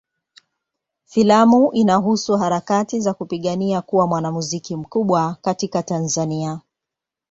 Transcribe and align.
Filamu 1.05 1.71
inahusu 1.73 2.37
harakati 2.37 2.99
za 2.99 3.13
kupigania 3.13 3.81
kuwa 3.81 4.07
mwanamuziki 4.07 4.75
mkubwa 4.75 5.37
katika 5.41 5.83
Tanzania. 5.83 6.59